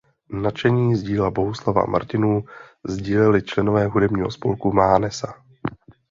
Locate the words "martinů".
1.85-2.41